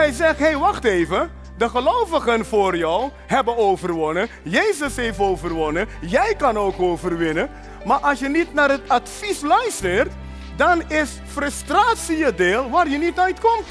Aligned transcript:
Hij 0.00 0.12
zegt, 0.12 0.38
hé, 0.38 0.44
hey, 0.44 0.56
wacht 0.56 0.84
even. 0.84 1.30
De 1.58 1.68
gelovigen 1.68 2.44
voor 2.44 2.76
jou 2.76 3.10
hebben 3.26 3.56
overwonnen. 3.56 4.28
Jezus 4.42 4.96
heeft 4.96 5.18
overwonnen. 5.18 5.88
Jij 6.00 6.34
kan 6.38 6.58
ook 6.58 6.80
overwinnen. 6.80 7.50
Maar 7.84 7.98
als 7.98 8.18
je 8.18 8.28
niet 8.28 8.54
naar 8.54 8.70
het 8.70 8.88
advies 8.88 9.40
luistert, 9.40 10.12
dan 10.56 10.82
is 10.90 11.10
frustratie 11.26 12.16
je 12.16 12.34
deel 12.34 12.70
waar 12.70 12.88
je 12.88 12.98
niet 12.98 13.18
uitkomt. 13.18 13.66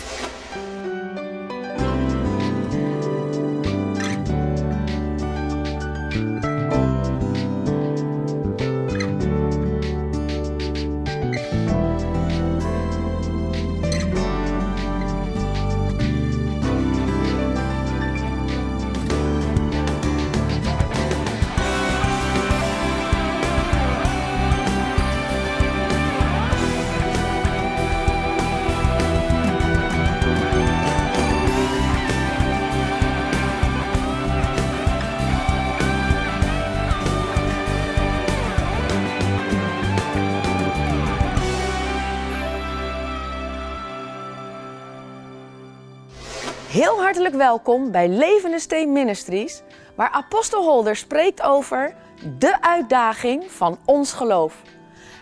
Heel 46.80 47.02
hartelijk 47.02 47.36
welkom 47.36 47.92
bij 47.92 48.08
Levende 48.08 48.60
Steen 48.60 48.92
Ministries, 48.92 49.62
waar 49.96 50.10
Apostel 50.10 50.64
Holder 50.64 50.96
spreekt 50.96 51.42
over 51.42 51.94
de 52.38 52.62
uitdaging 52.62 53.52
van 53.52 53.78
ons 53.86 54.14
geloof. 54.14 54.56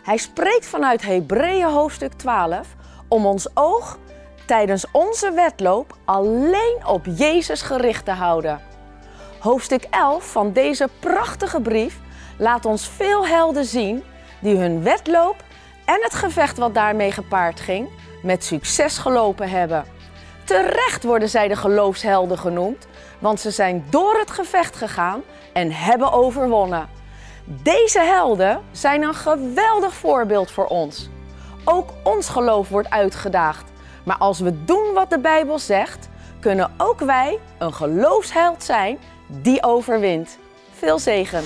Hij 0.04 0.18
spreekt 0.18 0.66
vanuit 0.66 1.02
Hebreeën 1.02 1.68
hoofdstuk 1.68 2.14
12 2.14 2.68
om 3.08 3.26
ons 3.26 3.48
oog 3.54 3.98
tijdens 4.46 4.86
onze 4.92 5.32
wedloop 5.32 5.98
alleen 6.06 6.78
op 6.88 7.06
Jezus 7.06 7.62
gericht 7.62 8.06
te 8.06 8.12
houden. 8.12 8.62
Hoofdstuk 9.40 9.84
11 9.90 10.32
van 10.32 10.52
deze 10.52 10.90
prachtige 11.00 11.62
brief 11.62 12.00
laat 12.38 12.66
ons 12.66 12.88
veel 12.88 13.28
helden 13.28 13.66
zien 13.66 14.04
die 14.42 14.58
hun 14.58 14.84
wedloop 14.84 15.44
en 15.86 16.00
het 16.02 16.14
gevecht 16.14 16.58
wat 16.58 16.74
daarmee 16.74 17.12
gepaard 17.12 17.60
ging 17.60 17.90
met 18.24 18.44
succes 18.44 18.98
gelopen 18.98 19.50
hebben. 19.50 19.97
Terecht 20.48 21.04
worden 21.04 21.30
zij 21.30 21.48
de 21.48 21.56
geloofshelden 21.56 22.38
genoemd, 22.38 22.88
want 23.20 23.40
ze 23.40 23.52
zijn 23.52 23.86
door 23.90 24.18
het 24.20 24.32
gevecht 24.32 24.76
gegaan 24.76 25.22
en 25.54 25.72
hebben 25.72 26.12
overwonnen. 26.12 26.90
Deze 27.46 28.00
helden 28.00 28.62
zijn 28.72 29.04
een 29.04 29.14
geweldig 29.14 29.94
voorbeeld 29.94 30.52
voor 30.52 30.66
ons. 30.66 31.10
Ook 31.64 31.90
ons 32.04 32.30
geloof 32.30 32.70
wordt 32.70 32.90
uitgedaagd. 32.90 33.72
Maar 34.06 34.18
als 34.18 34.40
we 34.40 34.64
doen 34.64 34.94
wat 34.94 35.10
de 35.10 35.20
Bijbel 35.20 35.60
zegt, 35.60 36.10
kunnen 36.40 36.72
ook 36.78 37.00
wij 37.00 37.40
een 37.58 37.74
geloofsheld 37.74 38.64
zijn 38.64 38.98
die 39.28 39.64
overwint. 39.64 40.38
Veel 40.72 41.00
zegen. 41.00 41.44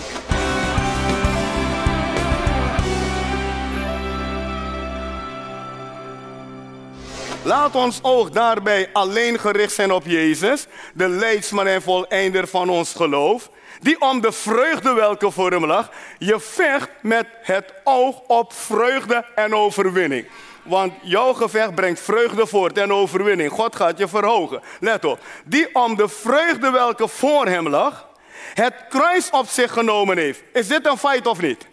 Laat 7.44 7.76
ons 7.76 8.00
oog 8.02 8.30
daarbij 8.30 8.90
alleen 8.94 9.40
gericht 9.40 9.74
zijn 9.74 9.92
op 9.92 10.06
Jezus, 10.06 10.68
de 10.94 11.08
leidsman 11.08 11.68
en 11.68 11.82
voleinder 11.82 12.48
van 12.48 12.70
ons 12.70 12.94
geloof, 12.94 13.50
die 13.80 14.02
om 14.02 14.22
de 14.22 14.32
vreugde 14.32 14.94
welke 14.94 15.32
voor 15.32 15.52
hem 15.52 15.66
lag, 15.66 15.92
je 16.18 16.40
vecht 16.40 16.90
met 17.02 17.26
het 17.42 17.74
oog 17.84 18.20
op 18.28 18.54
vreugde 18.54 19.26
en 19.36 19.56
overwinning. 19.56 20.28
Want 20.64 20.94
jouw 21.02 21.34
gevecht 21.34 21.76
brengt 21.76 22.00
vreugde 22.00 22.48
voort 22.48 22.78
en 22.78 22.94
overwinning. 22.94 23.52
God 23.52 23.76
gaat 23.76 23.98
je 23.98 24.08
verhogen. 24.08 24.62
Let 24.80 25.06
op. 25.06 25.20
Die 25.46 25.76
om 25.76 25.96
de 25.96 26.10
vreugde 26.10 26.72
welke 26.72 27.08
voor 27.08 27.46
hem 27.46 27.70
lag, 27.70 28.08
het 28.54 28.74
kruis 28.90 29.30
op 29.30 29.48
zich 29.48 29.72
genomen 29.72 30.18
heeft. 30.18 30.42
Is 30.54 30.68
dit 30.68 30.86
een 30.88 30.98
feit 30.98 31.28
of 31.28 31.42
niet? 31.42 31.68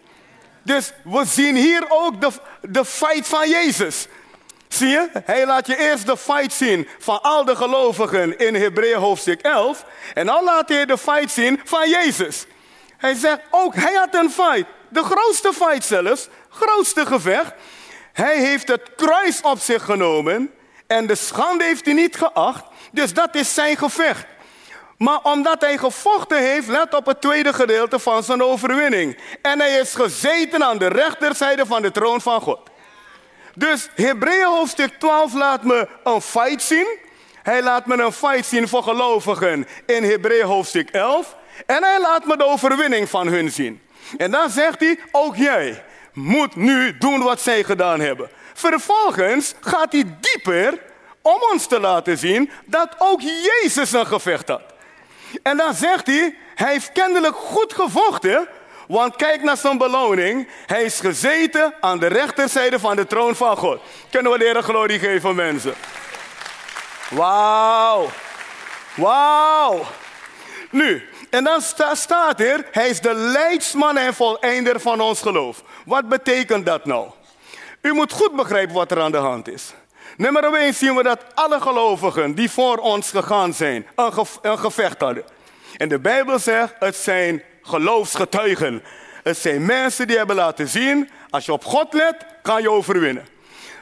Dus 0.63 0.93
we 1.03 1.25
zien 1.25 1.55
hier 1.55 1.85
ook 1.89 2.21
de, 2.21 2.29
de 2.61 2.85
feit 2.85 3.27
van 3.27 3.49
Jezus. 3.49 4.07
Zie 4.79 4.87
je? 4.87 5.09
Hij 5.25 5.45
laat 5.45 5.67
je 5.67 5.77
eerst 5.77 6.05
de 6.05 6.17
fight 6.17 6.53
zien 6.53 6.87
van 6.99 7.21
al 7.21 7.45
de 7.45 7.55
gelovigen 7.55 8.37
in 8.37 8.55
Hebreeën 8.55 8.97
hoofdstuk 8.97 9.41
11. 9.41 9.85
En 10.13 10.25
dan 10.25 10.43
laat 10.43 10.69
hij 10.69 10.85
de 10.85 10.97
fight 10.97 11.31
zien 11.31 11.61
van 11.63 11.89
Jezus. 11.89 12.45
Hij 12.97 13.13
zegt 13.13 13.41
ook, 13.49 13.75
hij 13.75 13.93
had 13.93 14.15
een 14.15 14.31
fight. 14.31 14.65
De 14.89 15.03
grootste 15.03 15.53
fight 15.53 15.83
zelfs. 15.85 16.27
Grootste 16.49 17.05
gevecht. 17.05 17.53
Hij 18.13 18.37
heeft 18.37 18.67
het 18.67 18.95
kruis 18.95 19.41
op 19.41 19.59
zich 19.59 19.83
genomen. 19.83 20.51
En 20.87 21.07
de 21.07 21.15
schande 21.15 21.63
heeft 21.63 21.85
hij 21.85 21.93
niet 21.93 22.15
geacht. 22.15 22.63
Dus 22.91 23.13
dat 23.13 23.35
is 23.35 23.53
zijn 23.53 23.77
gevecht. 23.77 24.25
Maar 24.97 25.19
omdat 25.23 25.61
hij 25.61 25.77
gevochten 25.77 26.37
heeft, 26.37 26.67
let 26.67 26.93
op 26.93 27.05
het 27.05 27.21
tweede 27.21 27.53
gedeelte 27.53 27.99
van 27.99 28.23
zijn 28.23 28.43
overwinning. 28.43 29.17
En 29.41 29.59
hij 29.59 29.79
is 29.79 29.95
gezeten 29.95 30.63
aan 30.63 30.77
de 30.77 30.87
rechterzijde 30.87 31.65
van 31.65 31.81
de 31.81 31.91
troon 31.91 32.21
van 32.21 32.41
God. 32.41 32.68
Dus 33.55 33.89
Hebreeën 33.95 34.45
hoofdstuk 34.45 34.93
12 34.99 35.33
laat 35.33 35.63
me 35.63 35.87
een 36.03 36.21
fight 36.21 36.61
zien. 36.61 36.97
Hij 37.43 37.63
laat 37.63 37.85
me 37.85 38.03
een 38.03 38.11
fight 38.11 38.45
zien 38.45 38.67
voor 38.67 38.83
gelovigen 38.83 39.67
in 39.85 40.03
Hebreeën 40.03 40.45
hoofdstuk 40.45 40.89
11. 40.89 41.35
En 41.65 41.83
hij 41.83 41.99
laat 42.01 42.25
me 42.25 42.37
de 42.37 42.45
overwinning 42.45 43.09
van 43.09 43.27
hun 43.27 43.51
zien. 43.51 43.81
En 44.17 44.31
dan 44.31 44.49
zegt 44.49 44.79
hij, 44.79 44.99
ook 45.11 45.35
jij 45.35 45.83
moet 46.13 46.55
nu 46.55 46.97
doen 46.97 47.23
wat 47.23 47.41
zij 47.41 47.63
gedaan 47.63 47.99
hebben. 47.99 48.29
Vervolgens 48.53 49.53
gaat 49.59 49.91
hij 49.91 50.17
dieper 50.19 50.79
om 51.21 51.37
ons 51.51 51.67
te 51.67 51.79
laten 51.79 52.17
zien 52.17 52.51
dat 52.65 52.95
ook 52.97 53.21
Jezus 53.21 53.91
een 53.91 54.07
gevecht 54.07 54.47
had. 54.47 54.61
En 55.43 55.57
dan 55.57 55.73
zegt 55.73 56.07
hij, 56.07 56.35
hij 56.55 56.71
heeft 56.71 56.91
kennelijk 56.91 57.35
goed 57.35 57.73
gevochten, 57.73 58.47
want 58.89 59.15
kijk 59.15 59.43
naar 59.43 59.57
zijn 59.57 59.77
beloning. 59.77 60.47
Hij 60.65 60.83
is 60.83 60.99
gezeten 60.99 61.73
aan 61.79 61.99
de 61.99 62.07
rechterzijde 62.07 62.79
van 62.79 62.95
de 62.95 63.07
troon 63.07 63.35
van 63.35 63.57
God. 63.57 63.81
Kunnen 64.09 64.31
we 64.31 64.37
de 64.37 64.43
Heer 64.43 64.63
glorie 64.63 64.99
geven, 64.99 65.35
mensen? 65.35 65.73
Wauw. 67.09 68.09
Wauw. 68.95 69.85
Nu, 70.71 71.09
en 71.29 71.43
dan 71.43 71.61
staat 71.93 72.39
er, 72.39 72.65
hij 72.71 72.89
is 72.89 73.01
de 73.01 73.13
leidsman 73.13 73.97
en 73.97 74.13
voleinder 74.13 74.79
van 74.79 75.01
ons 75.01 75.21
geloof. 75.21 75.63
Wat 75.85 76.07
betekent 76.07 76.65
dat 76.65 76.85
nou? 76.85 77.09
U 77.81 77.93
moet 77.93 78.11
goed 78.11 78.35
begrijpen 78.35 78.75
wat 78.75 78.91
er 78.91 79.01
aan 79.01 79.11
de 79.11 79.17
hand 79.17 79.47
is. 79.47 79.73
Nummer 80.17 80.53
1 80.53 80.73
zien 80.73 80.95
we 80.95 81.03
dat 81.03 81.21
alle 81.33 81.61
gelovigen 81.61 82.35
die 82.35 82.51
voor 82.51 82.77
ons 82.77 83.09
gegaan 83.09 83.53
zijn, 83.53 83.87
een, 83.95 84.11
een 84.41 84.59
gevecht 84.59 85.01
hadden. 85.01 85.23
En 85.77 85.89
de 85.89 85.99
Bijbel 85.99 86.39
zegt, 86.39 86.73
het 86.79 86.95
zijn 86.95 87.43
geloofsgetuigen. 87.69 88.83
Het 89.23 89.37
zijn 89.37 89.65
mensen 89.65 90.07
die 90.07 90.17
hebben 90.17 90.35
laten 90.35 90.67
zien, 90.67 91.09
als 91.29 91.45
je 91.45 91.53
op 91.53 91.65
God 91.65 91.93
let, 91.93 92.25
kan 92.41 92.61
je 92.61 92.71
overwinnen. 92.71 93.27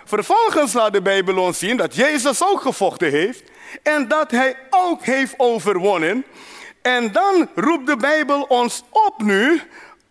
Vervolgens 0.05 0.73
laat 0.73 0.93
de 0.93 1.01
Bijbel 1.01 1.37
ons 1.37 1.59
zien 1.59 1.77
dat 1.77 1.95
Jezus 1.95 2.43
ook 2.43 2.61
gevochten 2.61 3.09
heeft 3.09 3.43
en 3.83 4.07
dat 4.07 4.31
hij 4.31 4.55
ook 4.69 5.03
heeft 5.03 5.33
overwonnen. 5.37 6.25
En 6.81 7.11
dan 7.11 7.49
roept 7.55 7.87
de 7.87 7.97
Bijbel 7.97 8.41
ons 8.41 8.83
op 8.89 9.21
nu 9.23 9.61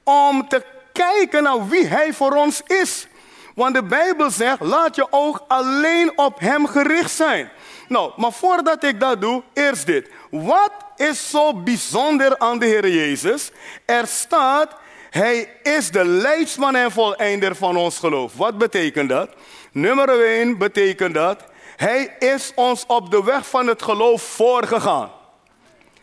om 0.05 0.49
te 0.49 0.63
kijken 0.93 1.43
naar 1.43 1.69
wie 1.69 1.87
hij 1.87 2.13
voor 2.13 2.33
ons 2.33 2.63
is. 2.67 3.07
Want 3.55 3.75
de 3.75 3.83
Bijbel 3.83 4.31
zegt, 4.31 4.61
laat 4.61 4.97
je 4.97 5.07
oog 5.11 5.45
alleen 5.49 6.13
op 6.19 6.41
hem 6.41 6.67
gericht 6.67 7.11
zijn. 7.11 7.51
Nou, 7.89 8.13
maar 8.17 8.33
voordat 8.33 8.85
ik 8.85 9.01
dat 9.01 9.21
doe, 9.21 9.43
eerst 9.53 9.87
dit. 9.87 10.11
Wat 10.31 10.73
is 10.97 11.31
zo 11.31 11.55
bijzonder 11.55 12.39
aan 12.39 12.59
de 12.59 12.67
Heer 12.67 12.89
Jezus? 12.89 13.51
Er 13.85 14.07
staat, 14.07 14.77
hij 15.11 15.49
is 15.63 15.91
de 15.91 16.05
leidsman 16.05 16.75
en 16.75 16.91
voleinder 16.91 17.57
van 17.57 17.77
ons 17.77 17.99
geloof. 17.99 18.37
Wat 18.37 18.59
betekent 18.59 19.09
dat? 19.09 19.31
Nummer 19.73 20.25
1 20.25 20.59
betekent 20.59 21.15
dat, 21.15 21.45
hij 21.77 22.17
is 22.19 22.53
ons 22.55 22.85
op 22.87 23.11
de 23.11 23.25
weg 23.25 23.49
van 23.49 23.67
het 23.67 23.83
geloof 23.83 24.23
voorgegaan. 24.23 25.11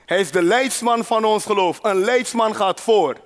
Hij 0.06 0.20
is 0.20 0.32
de 0.32 0.42
leidsman 0.42 1.04
van 1.04 1.26
ons 1.26 1.46
geloof. 1.46 1.80
Een 1.82 2.04
leidsman 2.04 2.56
gaat 2.56 2.82
voor. 2.82 3.18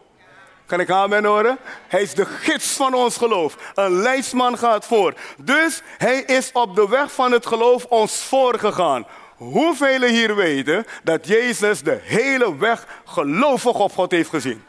Kan 0.67 0.79
ik 0.79 0.89
amen 0.89 1.25
horen? 1.25 1.57
Hij 1.87 2.01
is 2.01 2.13
de 2.13 2.25
gids 2.25 2.71
van 2.71 2.93
ons 2.93 3.17
geloof. 3.17 3.57
Een 3.75 4.01
leidsman 4.01 4.57
gaat 4.57 4.85
voor. 4.85 5.13
Dus 5.37 5.81
hij 5.97 6.21
is 6.21 6.51
op 6.51 6.75
de 6.75 6.87
weg 6.89 7.11
van 7.11 7.31
het 7.31 7.45
geloof 7.45 7.85
ons 7.85 8.23
voorgegaan. 8.23 9.05
Hoeveel 9.35 10.01
hier 10.01 10.35
weten 10.35 10.85
dat 11.03 11.27
Jezus 11.27 11.81
de 11.81 11.99
hele 12.03 12.57
weg 12.57 12.87
gelovig 13.05 13.73
op 13.73 13.91
God 13.91 14.11
heeft 14.11 14.29
gezien? 14.29 14.63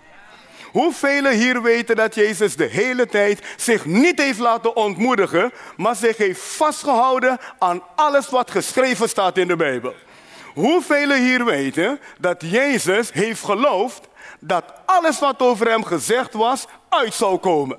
Hoeveel 0.70 1.26
hier 1.26 1.62
weten 1.62 1.96
dat 1.96 2.14
Jezus 2.14 2.56
de 2.56 2.64
hele 2.66 3.06
tijd 3.06 3.42
zich 3.56 3.84
niet 3.84 4.18
heeft 4.18 4.38
laten 4.38 4.76
ontmoedigen, 4.76 5.52
maar 5.76 5.96
zich 5.96 6.16
heeft 6.16 6.40
vastgehouden 6.40 7.38
aan 7.58 7.82
alles 7.96 8.28
wat 8.28 8.50
geschreven 8.50 9.08
staat 9.08 9.36
in 9.36 9.48
de 9.48 9.56
Bijbel? 9.56 9.94
Hoeveel 10.54 11.12
hier 11.12 11.44
weten 11.44 12.00
dat 12.18 12.42
Jezus 12.46 13.12
heeft 13.12 13.44
geloofd 13.44 14.08
dat 14.38 14.64
alles 14.84 15.18
wat 15.18 15.40
over 15.40 15.68
hem 15.68 15.84
gezegd 15.84 16.32
was 16.32 16.66
uit 16.88 17.14
zou 17.14 17.38
komen? 17.38 17.78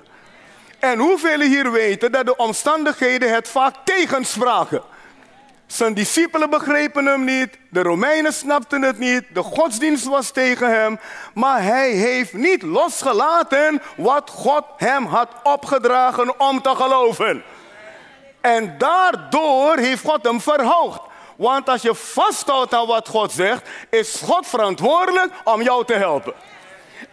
En 0.80 1.00
hoeveel 1.00 1.40
hier 1.40 1.72
weten 1.72 2.12
dat 2.12 2.26
de 2.26 2.36
omstandigheden 2.36 3.34
het 3.34 3.48
vaak 3.48 3.76
tegenspraken? 3.84 4.82
Zijn 5.68 5.94
discipelen 5.94 6.50
begrepen 6.50 7.06
hem 7.06 7.24
niet, 7.24 7.58
de 7.70 7.82
Romeinen 7.82 8.34
snapten 8.34 8.82
het 8.82 8.98
niet, 8.98 9.24
de 9.34 9.44
godsdienst 9.44 10.06
was 10.06 10.32
tegen 10.32 10.70
hem, 10.70 11.00
maar 11.34 11.64
hij 11.64 11.92
heeft 11.92 12.34
niet 12.34 12.62
losgelaten 12.62 13.82
wat 13.98 14.30
God 14.30 14.64
hem 14.78 15.06
had 15.06 15.30
opgedragen 15.44 16.40
om 16.40 16.62
te 16.62 16.76
geloven. 16.76 17.44
En 18.42 18.78
daardoor 18.78 19.78
heeft 19.78 20.04
God 20.04 20.24
hem 20.24 20.42
verhoogd. 20.42 21.02
Want 21.40 21.70
als 21.70 21.82
je 21.82 21.96
vasthoudt 21.96 22.74
aan 22.74 22.88
wat 22.88 23.08
God 23.08 23.32
zegt, 23.32 23.70
is 23.90 24.22
God 24.24 24.48
verantwoordelijk 24.48 25.34
om 25.44 25.62
jou 25.62 25.86
te 25.86 25.94
helpen. 25.94 26.34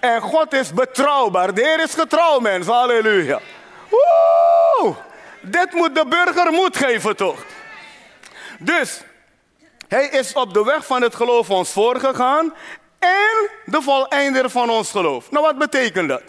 En 0.00 0.20
God 0.20 0.52
is 0.52 0.72
betrouwbaar. 0.72 1.54
De 1.54 1.60
Heer 1.60 1.82
is 1.82 1.94
getrouw, 1.94 2.38
mensen. 2.38 2.72
Halleluja. 2.72 3.40
Woe! 3.88 4.94
Dit 5.40 5.72
moet 5.72 5.94
de 5.94 6.06
burger 6.08 6.52
moed 6.52 6.76
geven, 6.76 7.16
toch? 7.16 7.44
Dus, 8.58 9.00
hij 9.88 10.06
is 10.06 10.32
op 10.32 10.54
de 10.54 10.64
weg 10.64 10.86
van 10.86 11.02
het 11.02 11.14
geloof 11.14 11.50
ons 11.50 11.70
voorgegaan 11.70 12.54
en 12.98 13.50
de 13.64 13.82
voleinder 13.82 14.50
van 14.50 14.70
ons 14.70 14.90
geloof. 14.90 15.30
Nou, 15.30 15.44
wat 15.44 15.58
betekent 15.58 16.08
dat? 16.08 16.22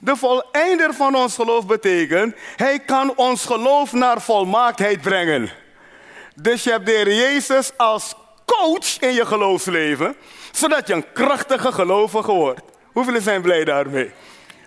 De 0.00 0.16
voleinder 0.16 0.94
van 0.94 1.14
ons 1.14 1.34
geloof 1.34 1.66
betekent, 1.66 2.34
hij 2.56 2.78
kan 2.78 3.12
ons 3.16 3.44
geloof 3.44 3.92
naar 3.92 4.20
volmaaktheid 4.20 5.00
brengen. 5.00 5.59
Dus 6.34 6.64
je 6.64 6.70
hebt 6.70 6.86
de 6.86 6.92
Heer 6.92 7.14
Jezus 7.14 7.70
als 7.76 8.14
coach 8.44 8.98
in 8.98 9.12
je 9.12 9.26
geloofsleven, 9.26 10.16
zodat 10.52 10.86
je 10.86 10.94
een 10.94 11.12
krachtige 11.12 11.72
gelovige 11.72 12.32
wordt. 12.32 12.60
Hoeveel 12.92 13.20
zijn 13.20 13.42
blij 13.42 13.64
daarmee? 13.64 14.12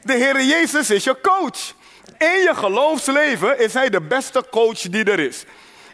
De 0.01 0.13
Heer 0.13 0.43
Jezus 0.43 0.89
is 0.89 1.03
je 1.03 1.21
coach. 1.21 1.73
In 2.17 2.41
je 2.41 2.51
geloofsleven 2.53 3.59
is 3.59 3.73
Hij 3.73 3.89
de 3.89 4.01
beste 4.01 4.43
coach 4.51 4.79
die 4.79 5.03
er 5.03 5.19
is. 5.19 5.43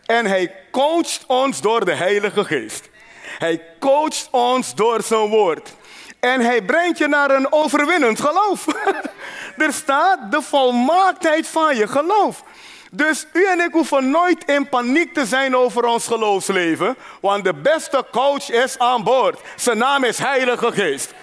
En 0.06 0.26
Hij 0.26 0.56
coacht 0.72 1.24
ons 1.28 1.62
door 1.62 1.86
de 1.86 1.94
Heilige 1.94 2.46
Geest. 2.46 2.90
Hij 3.38 3.62
coacht 3.80 4.28
ons 4.32 4.76
door 4.76 5.02
zijn 5.02 5.28
woord. 5.28 5.74
En 6.20 6.42
hij 6.42 6.62
brengt 6.62 6.98
je 6.98 7.08
naar 7.08 7.32
een 7.32 7.52
overwinnend 7.52 8.22
geloof. 8.22 8.66
er 9.66 9.74
staat 9.74 10.32
de 10.32 10.42
volmaaktheid 10.42 11.48
van 11.48 11.76
je 11.76 11.88
geloof. 11.88 12.44
Dus 12.92 13.26
u 13.34 13.46
en 13.46 13.60
ik 13.60 13.72
hoeven 13.72 14.10
nooit 14.10 14.46
in 14.46 14.70
paniek 14.70 15.14
te 15.14 15.26
zijn 15.26 15.56
over 15.56 15.86
ons 15.86 16.08
geloofsleven, 16.08 16.96
want 17.22 17.44
de 17.44 17.54
beste 17.54 18.06
coach 18.12 18.52
is 18.52 18.80
aan 18.80 19.04
boord. 19.04 19.40
Zijn 19.56 19.78
naam 19.78 20.04
is 20.04 20.18
Heilige 20.18 20.72
Geest. 20.72 21.14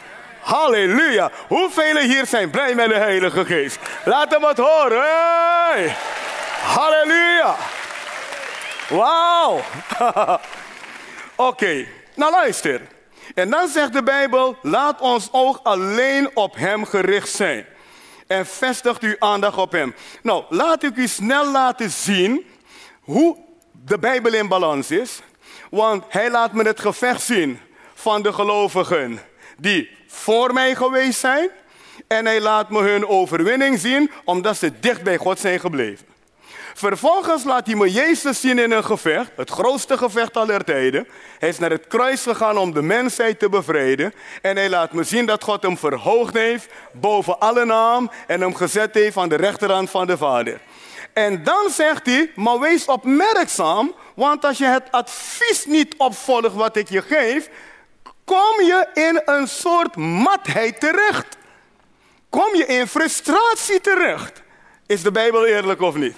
Halleluja. 0.41 1.31
Hoeveel 1.49 1.97
hier 1.97 2.27
zijn 2.27 2.51
blij 2.51 2.75
met 2.75 2.89
de 2.89 2.95
Heilige 2.95 3.45
Geest? 3.45 3.79
Laat 4.05 4.31
hem 4.31 4.45
het 4.45 4.59
horen. 4.59 5.95
Halleluja. 6.63 7.57
Wauw. 8.89 9.61
Oké, 11.37 11.87
nou 12.15 12.33
luister. 12.33 12.81
En 13.35 13.51
dan 13.51 13.69
zegt 13.69 13.93
de 13.93 14.03
Bijbel, 14.03 14.57
laat 14.63 15.01
ons 15.01 15.29
oog 15.33 15.61
alleen 15.63 16.31
op 16.35 16.57
Hem 16.57 16.85
gericht 16.85 17.29
zijn 17.29 17.67
en 18.27 18.47
vestigt 18.47 19.03
uw 19.03 19.17
aandacht 19.19 19.59
op 19.59 19.73
Hem. 19.73 19.95
Nou, 20.23 20.45
laat 20.49 20.83
ik 20.83 20.97
u 20.97 21.09
snel 21.09 21.51
laten 21.51 21.91
zien 21.91 22.47
hoe 23.01 23.37
de 23.85 23.99
Bijbel 23.99 24.33
in 24.33 24.49
balans 24.49 24.91
is. 24.91 25.21
Want 25.71 26.05
Hij 26.09 26.31
laat 26.31 26.53
me 26.53 26.63
het 26.63 26.81
gevecht 26.81 27.23
zien 27.23 27.61
van 27.95 28.23
de 28.23 28.33
gelovigen 28.33 29.21
die 29.59 29.91
voor 30.07 30.53
mij 30.53 30.75
geweest 30.75 31.19
zijn. 31.19 31.51
En 32.07 32.27
Hij 32.27 32.41
laat 32.41 32.71
me 32.71 32.83
hun 32.83 33.07
overwinning 33.07 33.79
zien 33.79 34.11
omdat 34.25 34.57
ze 34.57 34.81
dicht 34.81 35.03
bij 35.03 35.17
God 35.17 35.39
zijn 35.39 35.61
gebleven. 35.61 36.16
Vervolgens 36.79 37.45
laat 37.45 37.67
hij 37.67 37.75
me 37.75 37.93
Jezus 37.93 38.41
zien 38.41 38.59
in 38.59 38.71
een 38.71 38.85
gevecht, 38.85 39.31
het 39.37 39.51
grootste 39.51 39.99
gevecht 39.99 40.37
aller 40.37 40.65
tijden. 40.65 41.09
Hij 41.39 41.49
is 41.49 41.59
naar 41.59 41.71
het 41.71 41.87
kruis 41.87 42.23
gegaan 42.23 42.59
om 42.59 42.73
de 42.73 42.83
mensheid 42.83 43.39
te 43.39 43.49
bevrijden. 43.49 44.15
En 44.43 44.57
hij 44.57 44.69
laat 44.69 44.93
me 44.93 45.05
zien 45.05 45.27
dat 45.27 45.45
God 45.45 45.63
hem 45.63 45.79
verhoogd 45.79 46.35
heeft 46.35 46.73
boven 46.93 47.39
alle 47.39 47.65
naam 47.65 48.11
en 48.27 48.41
hem 48.41 48.55
gezet 48.55 48.95
heeft 48.95 49.17
aan 49.17 49.29
de 49.29 49.37
rechterhand 49.37 49.91
van 49.91 50.07
de 50.07 50.17
Vader. 50.17 50.61
En 51.13 51.45
dan 51.45 51.71
zegt 51.71 52.07
hij, 52.07 52.33
maar 52.35 52.61
wees 52.61 52.85
opmerkzaam, 52.85 53.95
want 54.15 54.45
als 54.45 54.59
je 54.59 54.67
het 54.67 54.91
advies 54.91 55.65
niet 55.67 55.95
opvolgt 55.97 56.55
wat 56.55 56.77
ik 56.77 56.89
je 56.89 57.03
geef, 57.03 57.49
kom 58.25 58.61
je 58.61 58.87
in 58.95 59.23
een 59.25 59.49
soort 59.49 59.97
matheid 59.97 60.81
terecht. 60.81 61.37
Kom 62.31 62.55
je 62.55 62.67
in 62.67 62.87
frustratie 62.87 63.81
terecht. 63.81 64.43
Is 64.87 65.03
de 65.03 65.13
Bijbel 65.13 65.47
eerlijk 65.47 65.81
of 65.81 65.95
niet? 65.95 66.17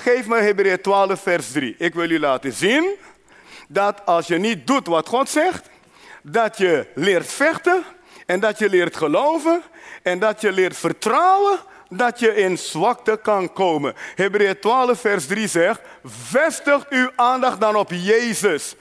Geef 0.00 0.26
me 0.26 0.36
Hebreeën 0.36 0.80
12, 0.80 1.20
vers 1.20 1.52
3. 1.52 1.74
Ik 1.78 1.94
wil 1.94 2.10
u 2.10 2.18
laten 2.18 2.52
zien 2.52 2.94
dat 3.68 4.00
als 4.04 4.26
je 4.26 4.38
niet 4.38 4.66
doet 4.66 4.86
wat 4.86 5.08
God 5.08 5.28
zegt, 5.28 5.68
dat 6.22 6.58
je 6.58 6.86
leert 6.94 7.32
vechten 7.32 7.82
en 8.26 8.40
dat 8.40 8.58
je 8.58 8.68
leert 8.68 8.96
geloven 8.96 9.62
en 10.02 10.18
dat 10.18 10.40
je 10.40 10.52
leert 10.52 10.76
vertrouwen 10.76 11.58
dat 11.88 12.18
je 12.18 12.34
in 12.34 12.58
zwakte 12.58 13.18
kan 13.22 13.52
komen. 13.52 13.94
Hebreeën 14.14 14.60
12, 14.60 15.00
vers 15.00 15.26
3 15.26 15.48
zegt: 15.48 15.80
Vestig 16.04 16.86
uw 16.88 17.10
aandacht 17.16 17.60
dan 17.60 17.76
op 17.76 17.90
Jezus, 17.90 18.74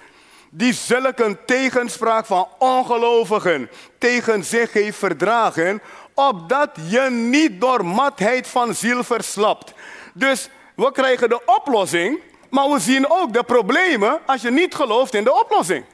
die 0.50 0.74
zulke 0.74 1.38
tegenspraak 1.46 2.26
van 2.26 2.48
ongelovigen 2.60 3.70
tegen 3.98 4.44
zich 4.44 4.74
heeft 4.74 4.98
verdragen, 4.98 5.82
opdat 6.14 6.70
je 6.90 7.10
niet 7.10 7.62
door 7.62 7.86
matheid 7.86 8.48
van 8.48 8.76
ziel 8.76 9.04
verslapt. 9.04 9.74
Dus 10.14 10.50
we 10.78 10.92
krijgen 10.92 11.30
de 11.30 11.42
oplossing, 11.46 12.20
maar 12.50 12.70
we 12.70 12.80
zien 12.80 13.10
ook 13.10 13.34
de 13.34 13.44
problemen 13.44 14.20
als 14.26 14.42
je 14.42 14.52
niet 14.52 14.76
gelooft 14.76 15.14
in 15.14 15.24
de 15.24 15.40
oplossing. 15.40 15.86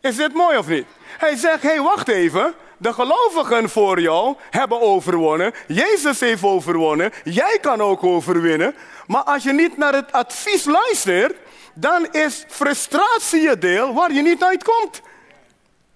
Is 0.00 0.16
dit 0.16 0.34
mooi 0.34 0.58
of 0.58 0.66
niet? 0.66 0.86
Hij 1.18 1.36
zegt, 1.36 1.62
hé 1.62 1.68
hey, 1.68 1.80
wacht 1.80 2.08
even. 2.08 2.54
De 2.76 2.92
gelovigen 2.92 3.68
voor 3.68 4.00
jou 4.00 4.36
hebben 4.50 4.80
overwonnen. 4.80 5.52
Jezus 5.66 6.20
heeft 6.20 6.42
overwonnen. 6.42 7.12
Jij 7.24 7.58
kan 7.60 7.80
ook 7.80 8.04
overwinnen. 8.04 8.74
Maar 9.06 9.22
als 9.22 9.42
je 9.42 9.52
niet 9.52 9.76
naar 9.76 9.94
het 9.94 10.12
advies 10.12 10.64
luistert, 10.64 11.36
dan 11.74 12.06
is 12.10 12.44
frustratie 12.48 13.40
je 13.40 13.58
deel 13.58 13.94
waar 13.94 14.12
je 14.12 14.22
niet 14.22 14.44
uitkomt. 14.44 15.02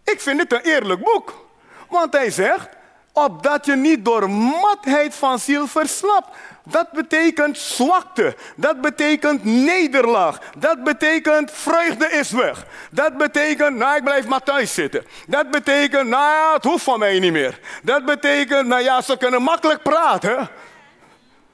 Ik 0.05 0.21
vind 0.21 0.41
het 0.41 0.53
een 0.53 0.73
eerlijk 0.73 1.05
boek. 1.05 1.47
Want 1.89 2.13
hij 2.13 2.31
zegt, 2.31 2.69
opdat 3.13 3.67
je 3.67 3.77
niet 3.77 4.05
door 4.05 4.31
matheid 4.31 5.15
van 5.15 5.39
ziel 5.39 5.67
verslapt. 5.67 6.29
Dat 6.65 6.91
betekent 6.93 7.59
zwakte. 7.59 8.37
Dat 8.57 8.81
betekent 8.81 9.45
nederlaag. 9.45 10.39
Dat 10.59 10.85
betekent 10.85 11.51
vreugde 11.51 12.11
is 12.11 12.31
weg. 12.31 12.67
Dat 12.91 13.17
betekent, 13.17 13.77
nou 13.77 13.97
ik 13.97 14.05
blijf 14.05 14.27
maar 14.27 14.43
thuis 14.43 14.75
zitten. 14.75 15.07
Dat 15.27 15.51
betekent, 15.51 16.09
nou 16.09 16.33
ja, 16.33 16.53
het 16.55 16.65
hoeft 16.65 16.85
van 16.85 16.99
mij 16.99 17.19
niet 17.19 17.33
meer. 17.33 17.61
Dat 17.83 18.05
betekent, 18.05 18.67
nou 18.67 18.83
ja, 18.83 19.01
ze 19.01 19.17
kunnen 19.17 19.43
makkelijk 19.43 19.83
praten. 19.83 20.49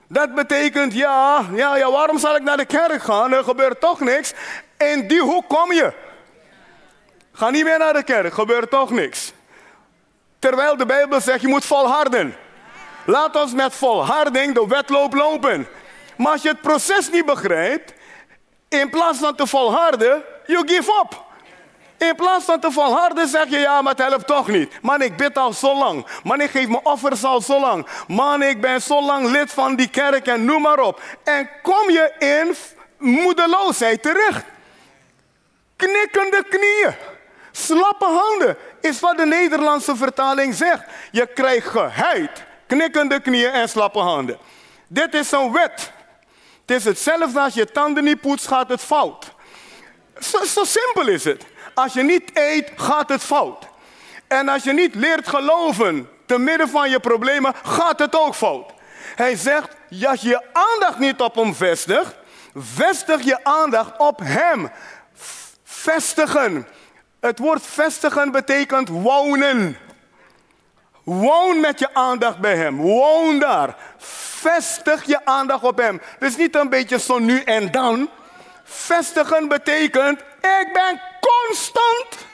Dat 0.09 0.35
betekent, 0.35 0.93
ja, 0.93 1.45
ja, 1.55 1.77
ja, 1.77 1.91
waarom 1.91 2.19
zal 2.19 2.37
ik 2.37 2.43
naar 2.43 2.57
de 2.57 2.65
kerk 2.65 3.03
gaan? 3.03 3.33
Er 3.33 3.45
gebeurt 3.45 3.81
toch 3.81 4.01
niks. 4.01 4.33
In 4.79 5.09
die 5.09 5.21
hoek 5.21 5.49
kom 5.49 5.73
je. 5.73 5.93
Ga 7.33 7.51
niet 7.51 7.65
meer 7.65 7.79
naar 7.79 7.93
de 7.93 8.03
kerk, 8.03 8.35
gebeurt 8.35 8.71
toch 8.71 8.91
niks. 8.91 9.33
Terwijl 10.39 10.77
de 10.77 10.87
Bijbel 10.87 11.21
zegt, 11.21 11.41
je 11.41 11.49
moet 11.49 11.65
volharden. 11.65 12.37
Laat 13.09 13.37
ons 13.37 13.53
met 13.53 13.75
volharding 13.75 14.55
de 14.55 14.67
wedloop 14.67 15.15
lopen. 15.15 15.69
Maar 16.17 16.33
als 16.33 16.43
je 16.43 16.49
het 16.49 16.61
proces 16.61 17.11
niet 17.11 17.25
begrijpt, 17.25 17.93
in 18.69 18.91
plaats 18.91 19.19
van 19.19 19.35
te 19.35 19.47
volharden, 19.47 20.25
you 20.47 20.69
give 20.69 20.93
up. 21.01 21.23
In 22.09 22.15
plaats 22.15 22.45
van 22.45 22.61
te 22.61 22.71
volharden 22.71 23.29
zeg 23.29 23.49
je 23.49 23.59
ja, 23.59 23.83
maar 23.83 23.95
het 23.95 24.09
helpt 24.09 24.27
toch 24.27 24.49
niet. 24.49 24.83
Man, 24.83 25.03
ik 25.03 25.17
bid 25.17 25.39
al 25.39 25.53
zo 25.53 25.75
lang. 25.75 26.07
Man, 26.23 26.41
ik 26.41 26.51
geef 26.51 26.69
mijn 26.69 26.85
offers 26.85 27.25
al 27.25 27.41
zo 27.41 27.61
lang. 27.61 27.87
Man, 28.09 28.43
ik 28.43 28.61
ben 28.61 28.83
zo 28.83 29.03
lang 29.03 29.29
lid 29.31 29.53
van 29.53 29.77
die 29.77 29.91
kerk 29.91 30.27
en 30.27 30.45
noem 30.45 30.63
maar 30.63 30.79
op. 30.79 31.01
En 31.25 31.51
kom 31.63 31.91
je 31.91 32.13
in 32.19 32.57
moedeloosheid 32.99 34.03
terecht. 34.03 34.45
Knikkende 35.77 36.45
knieën. 36.49 36.95
Slappe 37.53 38.05
handen 38.05 38.57
is 38.81 39.01
wat 39.01 39.17
de 39.17 39.27
Nederlandse 39.27 39.97
vertaling 39.97 40.55
zegt. 40.55 40.85
Je 41.11 41.27
krijgt 41.27 41.69
geheid 41.69 42.47
knikkende 42.69 43.21
knieën 43.21 43.53
en 43.53 43.69
slappe 43.69 43.99
handen. 43.99 44.39
Dit 44.89 45.15
is 45.15 45.31
een 45.31 45.53
wet. 45.53 45.93
Het 46.67 46.77
is 46.77 46.85
hetzelfde 46.85 47.41
als 47.41 47.55
je 47.55 47.67
tanden 47.67 48.05
niet 48.05 48.21
poetst, 48.21 48.47
gaat 48.47 48.69
het 48.69 48.81
fout. 48.81 49.33
Zo, 50.21 50.65
simpel 50.65 51.09
is 51.09 51.25
het. 51.25 51.45
Als 51.75 51.93
je 51.93 52.03
niet 52.03 52.31
eet, 52.35 52.73
gaat 52.77 53.09
het 53.09 53.23
fout. 53.23 53.69
En 54.27 54.49
als 54.49 54.63
je 54.63 54.73
niet 54.73 54.95
leert 54.95 55.29
geloven 55.29 56.09
te 56.27 56.39
midden 56.39 56.69
van 56.69 56.91
je 56.91 57.01
problemen, 57.01 57.55
gaat 57.63 57.99
het 57.99 58.17
ook 58.17 58.35
fout. 58.35 58.73
Hij 59.15 59.37
zegt, 59.37 59.69
als 60.07 60.21
je 60.21 60.29
je 60.29 60.43
aandacht 60.53 60.99
niet 60.99 61.21
op 61.21 61.35
hem 61.35 61.55
vestigt, 61.55 62.15
vestig 62.55 63.23
je 63.23 63.45
aandacht 63.45 63.99
op 63.99 64.21
hem. 64.23 64.71
Vestigen. 65.65 66.67
Het 67.21 67.39
woord 67.39 67.67
vestigen 67.67 68.31
betekent 68.31 68.89
wonen. 68.89 69.79
Woon 71.09 71.61
met 71.61 71.79
je 71.79 71.95
aandacht 71.95 72.39
bij 72.39 72.57
hem. 72.57 72.77
Woon 72.77 73.39
daar. 73.39 73.77
Vestig 74.41 75.05
je 75.05 75.25
aandacht 75.25 75.63
op 75.63 75.79
hem. 75.79 76.01
Dus 76.19 76.37
niet 76.37 76.55
een 76.55 76.69
beetje 76.69 76.99
zo 76.99 77.19
nu 77.19 77.43
en 77.43 77.71
dan. 77.71 78.11
Vestigen 78.65 79.49
betekent, 79.49 80.21
ik 80.41 80.69
ben 80.73 81.01
constant, 81.21 82.27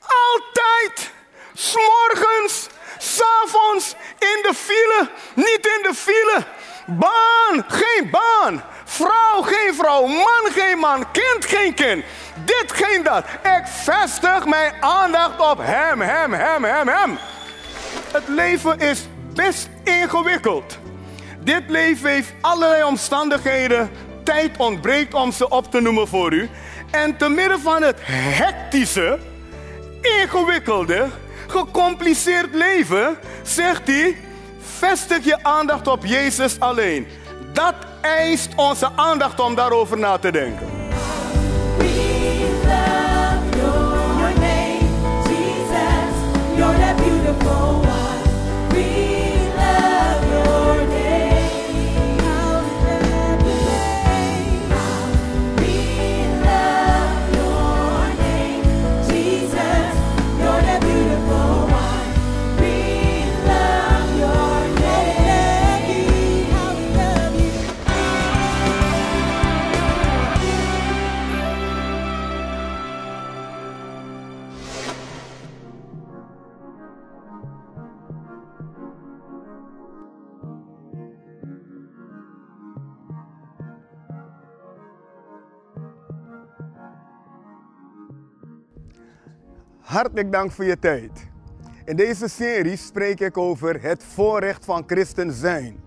altijd, 0.00 1.10
s'morgens, 1.54 2.68
s'avonds, 2.98 3.94
in 4.18 4.38
de 4.42 4.54
file, 4.54 5.08
niet 5.34 5.66
in 5.76 5.82
de 5.82 5.94
file. 5.94 6.44
Baan, 6.86 7.64
geen 7.68 8.10
baan. 8.10 8.64
Vrouw, 8.84 9.42
geen 9.42 9.74
vrouw. 9.74 10.06
Man, 10.06 10.52
geen 10.52 10.78
man. 10.78 11.10
Kind, 11.10 11.44
geen 11.44 11.74
kind. 11.74 12.04
Dit, 12.44 12.72
geen 12.72 13.02
dat. 13.02 13.24
Ik 13.42 13.62
vestig 13.66 14.44
mijn 14.44 14.82
aandacht 14.82 15.50
op 15.50 15.58
hem, 15.62 16.00
hem, 16.00 16.32
hem, 16.32 16.64
hem, 16.64 16.88
hem. 16.88 17.18
Het 18.12 18.28
leven 18.28 18.78
is 18.78 19.06
best 19.34 19.68
ingewikkeld. 19.84 20.78
Dit 21.40 21.62
leven 21.66 22.10
heeft 22.10 22.32
allerlei 22.40 22.84
omstandigheden. 22.84 23.90
Tijd 24.24 24.56
ontbreekt 24.56 25.14
om 25.14 25.32
ze 25.32 25.48
op 25.48 25.70
te 25.70 25.80
noemen 25.80 26.08
voor 26.08 26.32
u. 26.32 26.48
En 26.90 27.16
te 27.16 27.28
midden 27.28 27.60
van 27.60 27.82
het 27.82 27.96
hectische, 28.02 29.18
ingewikkelde, 30.00 31.06
gecompliceerd 31.46 32.54
leven, 32.54 33.16
zegt 33.42 33.86
hij: 33.86 34.16
vestig 34.60 35.24
je 35.24 35.44
aandacht 35.44 35.86
op 35.86 36.04
Jezus 36.04 36.60
alleen. 36.60 37.06
Dat 37.52 37.74
eist 38.00 38.54
onze 38.56 38.90
aandacht 38.96 39.40
om 39.40 39.54
daarover 39.54 39.98
na 39.98 40.18
te 40.18 40.32
denken. 40.32 40.77
Hartelijk 89.98 90.32
dank 90.32 90.50
voor 90.50 90.64
je 90.64 90.78
tijd. 90.78 91.10
In 91.84 91.96
deze 91.96 92.28
serie 92.28 92.76
spreek 92.76 93.20
ik 93.20 93.36
over 93.36 93.82
het 93.82 94.04
voorrecht 94.04 94.64
van 94.64 94.82
christen 94.86 95.32
zijn. 95.32 95.80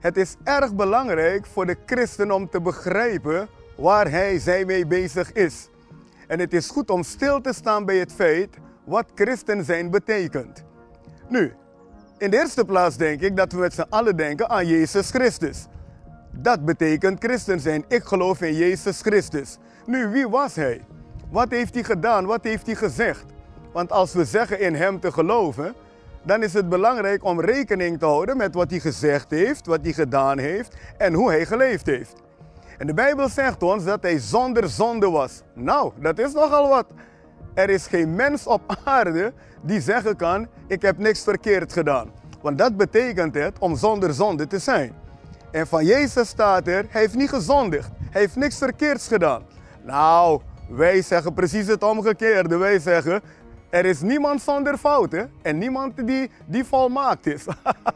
Het 0.00 0.16
is 0.16 0.36
erg 0.44 0.74
belangrijk 0.74 1.46
voor 1.46 1.66
de 1.66 1.76
christen 1.86 2.30
om 2.30 2.48
te 2.48 2.60
begrijpen 2.60 3.48
waar 3.76 4.10
hij 4.10 4.38
zij 4.38 4.64
mee 4.64 4.86
bezig 4.86 5.32
is. 5.32 5.68
En 6.26 6.38
het 6.38 6.52
is 6.52 6.68
goed 6.68 6.90
om 6.90 7.02
stil 7.02 7.40
te 7.40 7.52
staan 7.52 7.84
bij 7.84 7.96
het 7.96 8.12
feit 8.12 8.56
wat 8.84 9.06
christen 9.14 9.64
zijn 9.64 9.90
betekent. 9.90 10.64
Nu, 11.28 11.52
in 12.18 12.30
de 12.30 12.36
eerste 12.36 12.64
plaats 12.64 12.96
denk 12.96 13.20
ik 13.20 13.36
dat 13.36 13.52
we 13.52 13.58
met 13.58 13.74
z'n 13.74 13.86
allen 13.88 14.16
denken 14.16 14.48
aan 14.48 14.66
Jezus 14.66 15.10
Christus. 15.10 15.66
Dat 16.30 16.64
betekent 16.64 17.24
christen 17.24 17.60
zijn. 17.60 17.84
Ik 17.88 18.04
geloof 18.04 18.40
in 18.40 18.54
Jezus 18.54 19.00
Christus. 19.00 19.58
Nu, 19.86 20.08
wie 20.08 20.28
was 20.28 20.54
hij? 20.54 20.84
Wat 21.32 21.50
heeft 21.50 21.74
hij 21.74 21.82
gedaan? 21.82 22.26
Wat 22.26 22.44
heeft 22.44 22.66
hij 22.66 22.74
gezegd? 22.74 23.24
Want 23.72 23.92
als 23.92 24.12
we 24.12 24.24
zeggen 24.24 24.60
in 24.60 24.74
hem 24.74 25.00
te 25.00 25.12
geloven, 25.12 25.74
dan 26.22 26.42
is 26.42 26.52
het 26.52 26.68
belangrijk 26.68 27.24
om 27.24 27.40
rekening 27.40 27.98
te 27.98 28.04
houden 28.04 28.36
met 28.36 28.54
wat 28.54 28.70
hij 28.70 28.80
gezegd 28.80 29.30
heeft, 29.30 29.66
wat 29.66 29.78
hij 29.82 29.92
gedaan 29.92 30.38
heeft 30.38 30.76
en 30.98 31.14
hoe 31.14 31.30
hij 31.30 31.46
geleefd 31.46 31.86
heeft. 31.86 32.22
En 32.78 32.86
de 32.86 32.94
Bijbel 32.94 33.28
zegt 33.28 33.62
ons 33.62 33.84
dat 33.84 34.02
hij 34.02 34.18
zonder 34.18 34.68
zonde 34.68 35.10
was. 35.10 35.42
Nou, 35.54 35.92
dat 36.00 36.18
is 36.18 36.32
nogal 36.32 36.68
wat. 36.68 36.86
Er 37.54 37.70
is 37.70 37.86
geen 37.86 38.14
mens 38.14 38.46
op 38.46 38.76
aarde 38.84 39.32
die 39.62 39.80
zeggen 39.80 40.16
kan, 40.16 40.48
ik 40.66 40.82
heb 40.82 40.98
niks 40.98 41.22
verkeerd 41.22 41.72
gedaan. 41.72 42.10
Want 42.40 42.58
dat 42.58 42.76
betekent 42.76 43.34
het 43.34 43.58
om 43.58 43.76
zonder 43.76 44.14
zonde 44.14 44.46
te 44.46 44.58
zijn. 44.58 44.94
En 45.50 45.66
van 45.66 45.84
Jezus 45.84 46.28
staat 46.28 46.66
er, 46.66 46.86
hij 46.88 47.00
heeft 47.00 47.14
niet 47.14 47.28
gezondigd. 47.28 47.90
Hij 48.10 48.20
heeft 48.20 48.36
niks 48.36 48.58
verkeerds 48.58 49.08
gedaan. 49.08 49.42
Nou, 49.82 50.40
wij 50.74 51.02
zeggen 51.02 51.34
precies 51.34 51.66
het 51.66 51.82
omgekeerde. 51.82 52.56
Wij 52.56 52.78
zeggen, 52.78 53.22
er 53.70 53.84
is 53.84 54.00
niemand 54.00 54.42
zonder 54.42 54.78
fouten 54.78 55.30
en 55.42 55.58
niemand 55.58 56.06
die, 56.06 56.30
die 56.46 56.64
volmaakt 56.64 57.26
is. 57.26 57.44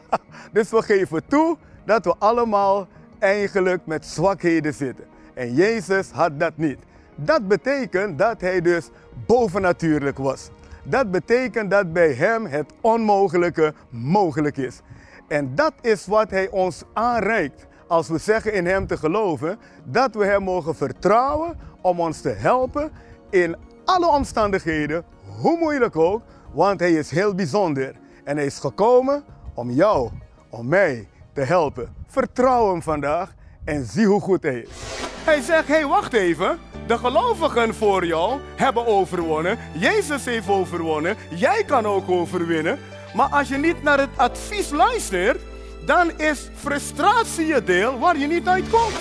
dus 0.51 0.69
we 0.69 0.81
geven 0.81 1.27
toe 1.27 1.57
dat 1.85 2.05
we 2.05 2.15
allemaal 2.17 2.87
eigenlijk 3.19 3.85
met 3.85 4.05
zwakheden 4.05 4.73
zitten. 4.73 5.05
En 5.33 5.53
Jezus 5.53 6.11
had 6.11 6.39
dat 6.39 6.57
niet. 6.57 6.79
Dat 7.15 7.47
betekent 7.47 8.17
dat 8.17 8.41
hij 8.41 8.61
dus 8.61 8.89
bovennatuurlijk 9.25 10.17
was. 10.17 10.49
Dat 10.83 11.11
betekent 11.11 11.71
dat 11.71 11.93
bij 11.93 12.13
hem 12.13 12.45
het 12.45 12.73
onmogelijke 12.81 13.73
mogelijk 13.89 14.57
is. 14.57 14.81
En 15.27 15.55
dat 15.55 15.73
is 15.81 16.05
wat 16.05 16.29
hij 16.29 16.49
ons 16.49 16.83
aanreikt 16.93 17.66
als 17.87 18.07
we 18.07 18.17
zeggen 18.17 18.53
in 18.53 18.65
hem 18.65 18.87
te 18.87 18.97
geloven, 18.97 19.59
dat 19.83 20.13
we 20.13 20.25
hem 20.25 20.43
mogen 20.43 20.75
vertrouwen 20.75 21.59
om 21.81 21.99
ons 21.99 22.21
te 22.21 22.29
helpen 22.29 22.91
in 23.29 23.55
alle 23.85 24.07
omstandigheden, 24.07 25.03
hoe 25.41 25.57
moeilijk 25.57 25.95
ook, 25.95 26.21
want 26.51 26.79
hij 26.79 26.91
is 26.91 27.11
heel 27.11 27.35
bijzonder. 27.35 27.95
En 28.23 28.35
hij 28.35 28.45
is 28.45 28.59
gekomen 28.59 29.23
om 29.53 29.71
jou, 29.71 30.09
om 30.49 30.67
mij 30.67 31.07
te 31.33 31.41
helpen. 31.41 31.95
Vertrouw 32.07 32.71
hem 32.71 32.81
vandaag 32.81 33.33
en 33.63 33.85
zie 33.85 34.05
hoe 34.05 34.21
goed 34.21 34.43
hij 34.43 34.59
is. 34.59 34.69
Hij 35.23 35.41
zegt, 35.41 35.67
hé 35.67 35.73
hey, 35.73 35.85
wacht 35.85 36.13
even. 36.13 36.59
De 36.87 36.97
gelovigen 36.97 37.75
voor 37.75 38.05
jou 38.05 38.39
hebben 38.55 38.85
overwonnen. 38.85 39.57
Jezus 39.73 40.25
heeft 40.25 40.49
overwonnen. 40.49 41.15
Jij 41.29 41.63
kan 41.63 41.85
ook 41.85 42.09
overwinnen. 42.09 42.79
Maar 43.15 43.29
als 43.29 43.47
je 43.47 43.57
niet 43.57 43.83
naar 43.83 43.99
het 43.99 44.09
advies 44.15 44.69
luistert, 44.69 45.41
dan 45.87 46.11
is 46.19 46.49
frustratie 46.55 47.45
je 47.45 47.63
deel 47.63 47.99
waar 47.99 48.17
je 48.17 48.27
niet 48.27 48.47
uitkomt. 48.47 48.95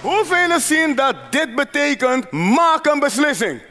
Hoeveel 0.00 0.60
zien 0.60 0.94
dat 0.94 1.14
dit 1.30 1.54
betekent 1.54 2.30
maak 2.30 2.86
een 2.86 2.98
beslissing? 2.98 3.62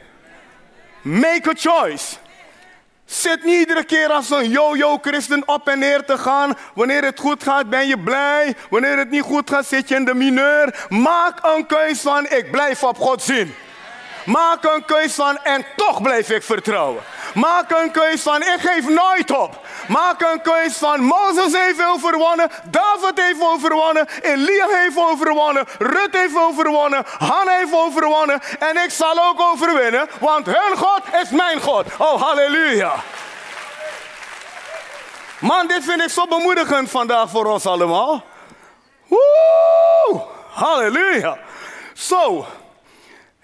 Make 1.02 1.48
a 1.48 1.52
choice. 1.54 2.16
Zit 3.04 3.44
niet 3.44 3.58
iedere 3.58 3.84
keer 3.84 4.08
als 4.08 4.30
een 4.30 4.50
yo-yo-christen 4.50 5.48
op 5.48 5.68
en 5.68 5.78
neer 5.78 6.04
te 6.04 6.18
gaan. 6.18 6.54
Wanneer 6.74 7.04
het 7.04 7.20
goed 7.20 7.42
gaat, 7.42 7.70
ben 7.70 7.86
je 7.86 7.98
blij. 7.98 8.54
Wanneer 8.70 8.98
het 8.98 9.10
niet 9.10 9.22
goed 9.22 9.50
gaat, 9.50 9.66
zit 9.66 9.88
je 9.88 9.94
in 9.94 10.04
de 10.04 10.14
mineur. 10.14 10.86
Maak 10.88 11.38
een 11.42 11.66
keus 11.66 12.00
van 12.00 12.26
ik 12.28 12.50
blijf 12.50 12.82
op 12.82 12.98
God 12.98 13.22
zien. 13.22 13.54
Maak 14.24 14.64
een 14.64 14.84
keus 14.84 15.14
van 15.14 15.38
en 15.42 15.66
toch 15.76 16.02
blijf 16.02 16.30
ik 16.30 16.42
vertrouwen. 16.42 17.02
Maak 17.34 17.70
een 17.70 17.90
keus 17.90 18.22
van 18.22 18.42
ik 18.42 18.58
geef 18.60 18.88
nooit 18.88 19.30
op. 19.30 19.66
Maak 19.88 20.20
een 20.20 20.42
keus 20.42 20.76
van 20.76 21.00
Mozes 21.00 21.52
heeft 21.52 21.84
overwonnen, 21.86 22.50
David 22.64 23.20
heeft 23.20 23.42
overwonnen, 23.42 24.06
Elia 24.22 24.66
heeft 24.68 24.96
overwonnen, 24.96 25.64
Rut 25.78 26.08
heeft 26.10 26.36
overwonnen, 26.36 27.04
Han 27.18 27.48
heeft 27.48 27.74
overwonnen 27.74 28.40
en 28.58 28.76
ik 28.84 28.90
zal 28.90 29.28
ook 29.28 29.40
overwinnen, 29.40 30.08
want 30.20 30.46
hun 30.46 30.76
God 30.76 31.02
is 31.22 31.30
mijn 31.30 31.60
God. 31.60 31.86
Oh 31.98 32.22
halleluja. 32.22 32.94
Man, 35.38 35.66
dit 35.66 35.84
vind 35.84 36.02
ik 36.02 36.10
zo 36.10 36.26
bemoedigend 36.26 36.90
vandaag 36.90 37.30
voor 37.30 37.46
ons 37.46 37.66
allemaal. 37.66 38.24
Woe! 39.06 40.22
Halleluja. 40.50 41.38
Zo. 41.94 42.46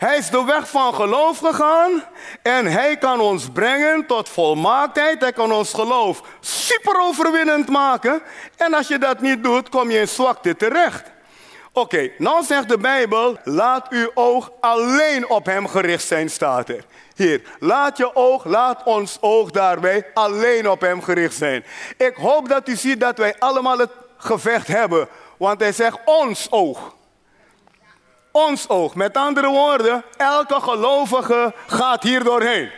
Hij 0.00 0.16
is 0.16 0.30
de 0.30 0.44
weg 0.44 0.68
van 0.70 0.94
geloof 0.94 1.38
gegaan 1.38 2.04
en 2.42 2.66
hij 2.66 2.96
kan 2.96 3.20
ons 3.20 3.48
brengen 3.52 4.06
tot 4.06 4.28
volmaaktheid. 4.28 5.20
Hij 5.20 5.32
kan 5.32 5.52
ons 5.52 5.72
geloof 5.72 6.22
super 6.40 7.00
overwinnend 7.00 7.68
maken. 7.68 8.22
En 8.56 8.74
als 8.74 8.88
je 8.88 8.98
dat 8.98 9.20
niet 9.20 9.44
doet, 9.44 9.68
kom 9.68 9.90
je 9.90 9.98
in 9.98 10.08
zwakte 10.08 10.56
terecht. 10.56 11.02
Oké, 11.72 12.10
nou 12.18 12.44
zegt 12.44 12.68
de 12.68 12.78
Bijbel, 12.78 13.38
laat 13.44 13.88
uw 13.88 14.10
oog 14.14 14.50
alleen 14.60 15.28
op 15.28 15.46
hem 15.46 15.68
gericht 15.68 16.06
zijn, 16.06 16.30
staat 16.30 16.68
er. 16.68 16.84
Hier, 17.16 17.42
laat 17.58 17.96
je 17.96 18.16
oog, 18.16 18.44
laat 18.44 18.82
ons 18.84 19.18
oog 19.20 19.50
daarbij 19.50 20.06
alleen 20.14 20.70
op 20.70 20.80
hem 20.80 21.02
gericht 21.02 21.36
zijn. 21.36 21.64
Ik 21.96 22.14
hoop 22.14 22.48
dat 22.48 22.68
u 22.68 22.76
ziet 22.76 23.00
dat 23.00 23.18
wij 23.18 23.34
allemaal 23.38 23.78
het 23.78 23.92
gevecht 24.16 24.66
hebben, 24.66 25.08
want 25.36 25.60
hij 25.60 25.72
zegt 25.72 25.98
ons 26.04 26.46
oog. 26.50 26.98
Ons 28.32 28.68
oog. 28.68 28.94
Met 28.94 29.16
andere 29.16 29.48
woorden, 29.48 30.04
elke 30.16 30.60
gelovige 30.60 31.54
gaat 31.66 32.02
hier 32.02 32.24
doorheen. 32.24 32.70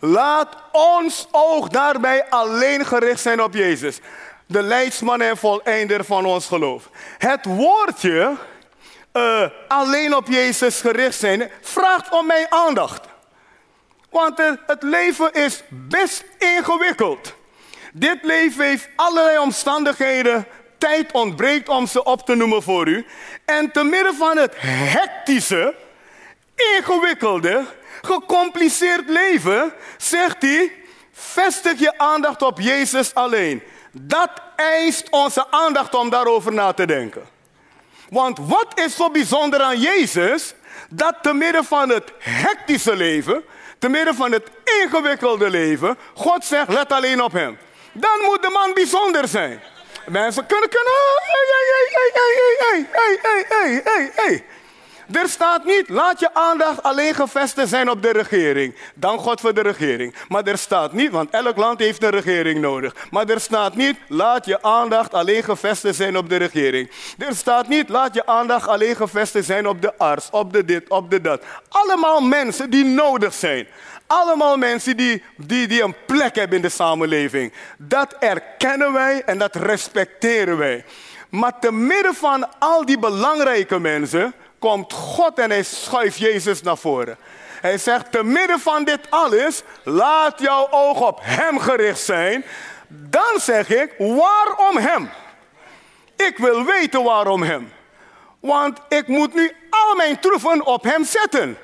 Laat 0.00 0.48
ons 0.72 1.26
oog 1.30 1.68
daarbij 1.68 2.26
alleen 2.28 2.86
gericht 2.86 3.20
zijn 3.20 3.42
op 3.42 3.54
Jezus. 3.54 4.00
De 4.46 4.62
leidsman 4.62 5.20
en 5.20 5.36
voleinder 5.36 6.04
van 6.04 6.24
ons 6.24 6.46
geloof. 6.46 6.88
Het 7.18 7.44
woordje 7.44 8.36
uh, 9.12 9.46
alleen 9.68 10.16
op 10.16 10.26
Jezus 10.28 10.80
gericht 10.80 11.18
zijn 11.18 11.50
vraagt 11.60 12.10
om 12.10 12.26
mijn 12.26 12.46
aandacht. 12.48 13.06
Want 14.10 14.38
het 14.66 14.82
leven 14.82 15.32
is 15.32 15.62
best 15.68 16.24
ingewikkeld. 16.38 17.34
Dit 17.92 18.18
leven 18.22 18.64
heeft 18.64 18.88
allerlei 18.96 19.38
omstandigheden. 19.38 20.46
Tijd 20.84 21.12
ontbreekt 21.12 21.68
om 21.68 21.86
ze 21.86 22.02
op 22.02 22.26
te 22.26 22.34
noemen 22.34 22.62
voor 22.62 22.88
u. 22.88 23.06
En 23.44 23.70
te 23.70 23.84
midden 23.84 24.14
van 24.14 24.36
het 24.36 24.54
hectische, 24.58 25.74
ingewikkelde, 26.76 27.64
gecompliceerd 28.02 29.08
leven, 29.08 29.72
zegt 29.96 30.42
hij: 30.42 30.72
vestig 31.12 31.78
je 31.78 31.98
aandacht 31.98 32.42
op 32.42 32.60
Jezus 32.60 33.14
alleen. 33.14 33.62
Dat 33.92 34.30
eist 34.56 35.10
onze 35.10 35.50
aandacht 35.50 35.94
om 35.94 36.10
daarover 36.10 36.52
na 36.52 36.72
te 36.72 36.86
denken. 36.86 37.28
Want 38.08 38.38
wat 38.38 38.80
is 38.84 38.96
zo 38.96 39.10
bijzonder 39.10 39.60
aan 39.60 39.80
Jezus? 39.80 40.54
Dat 40.88 41.14
te 41.22 41.32
midden 41.32 41.64
van 41.64 41.88
het 41.88 42.12
hectische 42.18 42.96
leven, 42.96 43.44
te 43.78 43.88
midden 43.88 44.14
van 44.14 44.32
het 44.32 44.50
ingewikkelde 44.82 45.50
leven, 45.50 45.98
God 46.14 46.44
zegt: 46.44 46.68
let 46.68 46.92
alleen 46.92 47.22
op 47.22 47.32
Hem. 47.32 47.58
Dan 47.92 48.20
moet 48.24 48.42
de 48.42 48.50
man 48.50 48.74
bijzonder 48.74 49.28
zijn. 49.28 49.62
Mensen 50.06 50.46
kunnen 50.46 50.68
kunnen. 50.68 50.92
Hey, 51.22 51.46
hey, 51.52 52.54
hey, 52.58 52.86
hey, 52.92 53.18
hey, 53.22 53.44
hey, 53.48 53.80
hey, 53.84 54.10
hey. 54.14 54.44
Er 55.12 55.28
staat 55.28 55.64
niet, 55.64 55.88
laat 55.88 56.20
je 56.20 56.34
aandacht 56.34 56.82
alleen 56.82 57.14
gevestigd 57.14 57.68
zijn 57.68 57.90
op 57.90 58.02
de 58.02 58.10
regering. 58.10 58.74
Dank 58.94 59.20
God 59.20 59.40
voor 59.40 59.54
de 59.54 59.60
regering. 59.60 60.14
Maar 60.28 60.44
er 60.44 60.58
staat 60.58 60.92
niet, 60.92 61.10
want 61.10 61.30
elk 61.30 61.56
land 61.56 61.78
heeft 61.78 62.02
een 62.02 62.10
regering 62.10 62.60
nodig. 62.60 62.94
Maar 63.10 63.28
er 63.28 63.40
staat 63.40 63.74
niet, 63.74 63.96
laat 64.08 64.46
je 64.46 64.62
aandacht 64.62 65.14
alleen 65.14 65.42
gevestigd 65.42 65.96
zijn 65.96 66.16
op 66.16 66.28
de 66.28 66.36
regering. 66.36 66.90
Er 67.18 67.34
staat 67.34 67.68
niet, 67.68 67.88
laat 67.88 68.14
je 68.14 68.26
aandacht 68.26 68.68
alleen 68.68 68.96
gevestigd 68.96 69.46
zijn 69.46 69.68
op 69.68 69.82
de 69.82 69.98
arts, 69.98 70.28
op 70.30 70.52
de 70.52 70.64
dit, 70.64 70.88
op 70.88 71.10
de 71.10 71.20
dat. 71.20 71.42
Allemaal 71.68 72.20
mensen 72.20 72.70
die 72.70 72.84
nodig 72.84 73.34
zijn. 73.34 73.66
Allemaal 74.06 74.56
mensen 74.56 74.96
die, 74.96 75.22
die, 75.36 75.66
die 75.66 75.82
een 75.82 75.94
plek 76.06 76.34
hebben 76.34 76.56
in 76.56 76.62
de 76.62 76.68
samenleving. 76.68 77.52
Dat 77.78 78.14
erkennen 78.18 78.92
wij 78.92 79.22
en 79.22 79.38
dat 79.38 79.54
respecteren 79.54 80.56
wij. 80.56 80.84
Maar 81.28 81.58
te 81.58 81.72
midden 81.72 82.14
van 82.14 82.58
al 82.58 82.84
die 82.84 82.98
belangrijke 82.98 83.78
mensen 83.78 84.34
komt 84.58 84.92
God 84.92 85.38
en 85.38 85.50
hij 85.50 85.62
schuift 85.62 86.18
Jezus 86.18 86.62
naar 86.62 86.76
voren. 86.76 87.16
Hij 87.60 87.78
zegt, 87.78 88.12
te 88.12 88.22
midden 88.22 88.60
van 88.60 88.84
dit 88.84 89.00
alles, 89.10 89.62
laat 89.82 90.40
jouw 90.40 90.68
oog 90.70 91.00
op 91.00 91.18
Hem 91.22 91.58
gericht 91.58 92.00
zijn. 92.00 92.44
Dan 92.88 93.40
zeg 93.40 93.68
ik, 93.68 93.94
waarom 93.98 94.76
Hem? 94.76 95.10
Ik 96.16 96.38
wil 96.38 96.64
weten 96.64 97.02
waarom 97.02 97.42
Hem. 97.42 97.72
Want 98.40 98.78
ik 98.88 99.08
moet 99.08 99.34
nu 99.34 99.52
al 99.70 99.94
mijn 99.96 100.20
troeven 100.20 100.66
op 100.66 100.82
Hem 100.82 101.04
zetten. 101.04 101.58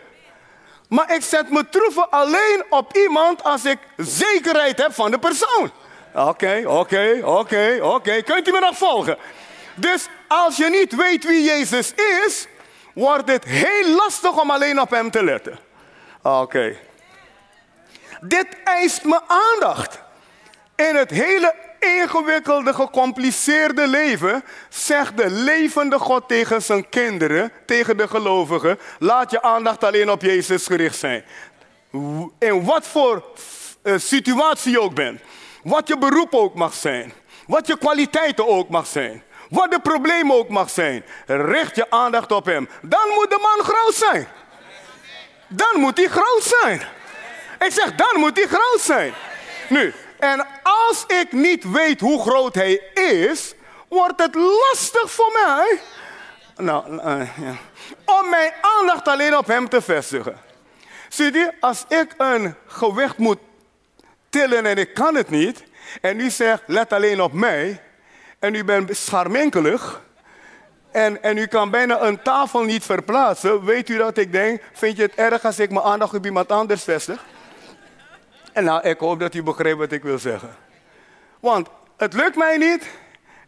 Maar 0.90 1.14
ik 1.14 1.22
zet 1.22 1.50
mijn 1.50 1.68
troeven 1.68 2.10
alleen 2.10 2.64
op 2.68 2.96
iemand 2.96 3.44
als 3.44 3.64
ik 3.64 3.78
zekerheid 3.96 4.82
heb 4.82 4.94
van 4.94 5.10
de 5.10 5.18
persoon. 5.18 5.70
Oké, 6.14 6.62
oké, 6.66 7.20
oké, 7.24 7.78
oké. 7.82 8.22
Kunt 8.22 8.48
u 8.48 8.52
me 8.52 8.58
nog 8.60 8.76
volgen? 8.76 9.18
Dus 9.74 10.08
als 10.28 10.56
je 10.56 10.68
niet 10.68 10.94
weet 10.96 11.24
wie 11.24 11.44
Jezus 11.44 11.92
is, 12.26 12.46
wordt 12.94 13.28
het 13.28 13.44
heel 13.44 13.94
lastig 13.94 14.40
om 14.40 14.50
alleen 14.50 14.80
op 14.80 14.90
hem 14.90 15.10
te 15.10 15.24
letten. 15.24 15.58
Oké. 16.22 16.76
Dit 18.20 18.46
eist 18.64 19.04
me 19.04 19.20
aandacht. 19.26 20.00
In 20.76 20.96
het 20.96 21.10
hele 21.10 21.54
ingewikkelde, 21.80 22.74
gecompliceerde 22.74 23.86
leven 23.86 24.44
zegt 24.68 25.16
de 25.16 25.30
levende 25.30 25.98
God 25.98 26.28
tegen 26.28 26.62
zijn 26.62 26.88
kinderen, 26.88 27.52
tegen 27.66 27.96
de 27.96 28.08
gelovigen, 28.08 28.78
laat 28.98 29.30
je 29.30 29.42
aandacht 29.42 29.84
alleen 29.84 30.10
op 30.10 30.22
Jezus 30.22 30.66
gericht 30.66 30.98
zijn. 30.98 31.24
In 32.38 32.64
wat 32.64 32.86
voor 32.86 33.24
uh, 33.82 33.94
situatie 33.98 34.70
je 34.72 34.80
ook 34.80 34.94
bent, 34.94 35.20
wat 35.62 35.88
je 35.88 35.98
beroep 35.98 36.34
ook 36.34 36.54
mag 36.54 36.74
zijn, 36.74 37.12
wat 37.46 37.66
je 37.66 37.78
kwaliteiten 37.78 38.48
ook 38.48 38.68
mag 38.68 38.86
zijn. 38.86 39.22
Wat 39.48 39.70
de 39.70 39.80
probleem 39.80 40.32
ook 40.32 40.48
mag 40.48 40.70
zijn, 40.70 41.04
richt 41.26 41.76
je 41.76 41.90
aandacht 41.90 42.32
op 42.32 42.44
hem. 42.44 42.68
Dan 42.82 43.08
moet 43.14 43.30
de 43.30 43.38
man 43.40 43.66
groot 43.66 43.94
zijn. 43.94 44.28
Dan 45.48 45.80
moet 45.80 45.96
hij 45.96 46.06
groot 46.06 46.42
zijn. 46.60 46.82
Ik 47.58 47.72
zeg, 47.72 47.94
dan 47.94 48.20
moet 48.20 48.36
hij 48.36 48.46
groot 48.46 48.80
zijn. 48.80 49.12
Nu, 49.68 49.94
en 50.20 50.46
als 50.62 51.04
ik 51.06 51.32
niet 51.32 51.70
weet 51.70 52.00
hoe 52.00 52.20
groot 52.20 52.54
hij 52.54 52.72
is, 52.94 53.54
wordt 53.88 54.22
het 54.22 54.34
lastig 54.34 55.10
voor 55.10 55.32
mij 55.32 55.80
nou, 56.60 56.94
uh, 56.94 57.38
ja. 57.38 57.56
om 58.04 58.30
mijn 58.30 58.52
aandacht 58.78 59.08
alleen 59.08 59.36
op 59.36 59.46
hem 59.46 59.68
te 59.68 59.82
vestigen. 59.82 60.38
Zie 61.08 61.32
je, 61.32 61.52
als 61.60 61.84
ik 61.88 62.14
een 62.18 62.54
gewicht 62.66 63.18
moet 63.18 63.38
tillen 64.28 64.66
en 64.66 64.76
ik 64.76 64.94
kan 64.94 65.14
het 65.14 65.30
niet, 65.30 65.62
en 66.00 66.20
u 66.20 66.30
zegt, 66.30 66.62
let 66.66 66.92
alleen 66.92 67.22
op 67.22 67.32
mij, 67.32 67.82
en 68.38 68.54
u 68.54 68.64
bent 68.64 68.96
scharminkelig 68.96 70.02
en, 70.90 71.22
en 71.22 71.36
u 71.36 71.46
kan 71.46 71.70
bijna 71.70 72.00
een 72.00 72.22
tafel 72.22 72.62
niet 72.62 72.84
verplaatsen, 72.84 73.64
weet 73.64 73.88
u 73.88 73.96
dat 73.96 74.16
ik 74.16 74.32
denk, 74.32 74.62
vind 74.72 74.96
je 74.96 75.02
het 75.02 75.14
erg 75.14 75.44
als 75.44 75.58
ik 75.58 75.70
mijn 75.70 75.84
aandacht 75.84 76.14
op 76.14 76.24
iemand 76.24 76.52
anders 76.52 76.82
vestig? 76.82 77.24
En 78.52 78.64
nou, 78.64 78.88
ik 78.88 78.98
hoop 78.98 79.20
dat 79.20 79.34
u 79.34 79.42
begrijpt 79.42 79.78
wat 79.78 79.92
ik 79.92 80.02
wil 80.02 80.18
zeggen. 80.18 80.56
Want 81.40 81.68
het 81.96 82.12
lukt 82.12 82.36
mij 82.36 82.56
niet 82.56 82.86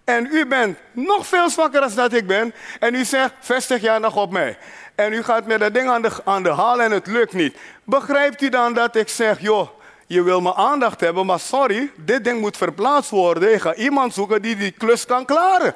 en 0.05 0.29
u 0.33 0.47
bent 0.47 0.79
nog 0.93 1.27
veel 1.27 1.51
zwakker 1.51 1.81
dan 1.81 1.95
dat 1.95 2.13
ik 2.13 2.27
ben 2.27 2.55
en 2.81 2.95
u 2.95 3.05
zegt, 3.05 3.33
vestig 3.41 3.81
je 3.81 3.91
aandacht 3.91 4.17
op 4.17 4.31
mij. 4.31 4.59
En 4.95 5.13
u 5.13 5.23
gaat 5.23 5.47
met 5.47 5.61
dat 5.61 5.75
ding 5.75 5.89
aan 5.89 6.03
de, 6.03 6.11
aan 6.25 6.43
de 6.43 6.51
haal 6.51 6.83
en 6.83 6.91
het 6.91 7.07
lukt 7.07 7.33
niet. 7.33 7.57
Begrijpt 7.85 8.43
u 8.43 8.49
dan 8.49 8.73
dat 8.73 8.97
ik 8.97 9.09
zeg, 9.09 9.41
joh, 9.41 9.69
je 10.07 10.23
wil 10.23 10.41
mijn 10.41 10.55
aandacht 10.55 11.01
hebben, 11.01 11.27
maar 11.27 11.41
sorry, 11.41 11.91
dit 11.97 12.25
ding 12.25 12.41
moet 12.41 12.57
verplaatst 12.57 13.11
worden. 13.11 13.55
Ik 13.55 13.61
ga 13.61 13.75
iemand 13.75 14.15
zoeken 14.15 14.43
die 14.43 14.57
die 14.57 14.71
klus 14.71 15.07
kan 15.07 15.25
klaren. 15.25 15.75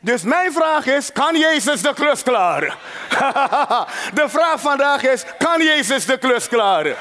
Dus 0.00 0.22
mijn 0.22 0.52
vraag 0.52 0.86
is, 0.86 1.12
kan 1.12 1.38
Jezus 1.38 1.82
de 1.82 1.94
klus 1.94 2.22
klaren? 2.22 2.74
de 4.20 4.24
vraag 4.26 4.60
vandaag 4.60 5.02
is, 5.02 5.24
kan 5.38 5.62
Jezus 5.62 6.06
de 6.06 6.18
klus 6.18 6.48
klaren? 6.48 6.96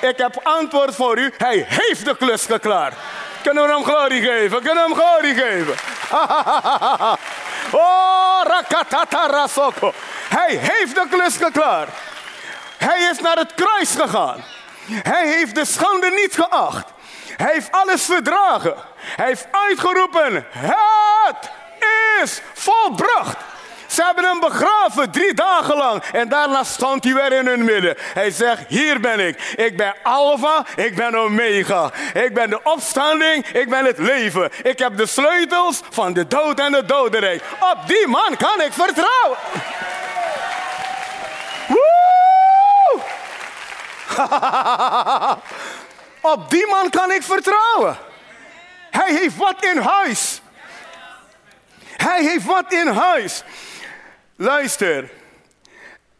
Ik 0.00 0.16
heb 0.16 0.40
antwoord 0.42 0.94
voor 0.94 1.18
u, 1.18 1.34
hij 1.38 1.64
heeft 1.68 2.04
de 2.04 2.16
klus 2.16 2.44
geklaard. 2.44 2.94
Kunnen 3.42 3.66
we 3.66 3.72
hem 3.72 3.84
glorie 3.84 4.22
geven? 4.22 4.62
Kunnen 4.62 4.84
we 4.84 4.94
hem 4.94 4.94
glorie 4.94 5.34
geven? 5.34 5.74
oh, 7.80 8.40
rakatata 8.42 9.26
rasoko. 9.26 9.92
Hij 10.28 10.56
heeft 10.56 10.94
de 10.94 11.06
klus 11.10 11.36
geklaard. 11.36 11.88
Hij 12.76 13.08
is 13.10 13.20
naar 13.20 13.36
het 13.36 13.54
kruis 13.54 13.94
gegaan. 13.94 14.44
Hij 14.90 15.26
heeft 15.26 15.54
de 15.54 15.64
schande 15.64 16.10
niet 16.10 16.34
geacht. 16.34 16.86
Hij 17.36 17.52
heeft 17.52 17.72
alles 17.72 18.04
verdragen. 18.04 18.74
Hij 18.96 19.26
heeft 19.26 19.46
uitgeroepen: 19.50 20.46
Het 20.50 21.50
is 22.22 22.40
volbracht. 22.54 23.36
Ze 23.88 24.02
hebben 24.04 24.24
hem 24.24 24.40
begraven 24.40 25.10
drie 25.10 25.34
dagen 25.34 25.76
lang. 25.76 26.02
En 26.12 26.28
daarna 26.28 26.64
stond 26.64 27.04
hij 27.04 27.14
weer 27.14 27.32
in 27.32 27.46
hun 27.46 27.64
midden. 27.64 27.94
Hij 27.98 28.30
zegt, 28.30 28.64
hier 28.68 29.00
ben 29.00 29.20
ik. 29.20 29.54
Ik 29.56 29.76
ben 29.76 29.94
Alpha, 30.02 30.64
ik 30.76 30.96
ben 30.96 31.14
Omega. 31.14 31.90
Ik 32.14 32.34
ben 32.34 32.50
de 32.50 32.62
opstanding, 32.62 33.46
ik 33.46 33.68
ben 33.68 33.84
het 33.84 33.98
leven. 33.98 34.50
Ik 34.62 34.78
heb 34.78 34.96
de 34.96 35.06
sleutels 35.06 35.80
van 35.90 36.12
de 36.12 36.26
dood 36.26 36.60
en 36.60 36.72
de 36.72 36.84
dodenrijk. 36.84 37.42
Op 37.60 37.78
die 37.86 38.06
man 38.06 38.36
kan 38.36 38.60
ik 38.60 38.72
vertrouwen. 38.72 39.38
Op 46.32 46.50
die 46.50 46.66
man 46.66 46.90
kan 46.90 47.12
ik 47.12 47.22
vertrouwen. 47.22 47.96
Hij 48.90 49.14
heeft 49.14 49.36
wat 49.36 49.64
in 49.64 49.78
huis. 49.78 50.40
Hij 51.96 52.22
heeft 52.22 52.44
wat 52.44 52.72
in 52.72 52.86
huis. 52.86 53.42
Luister, 54.40 55.10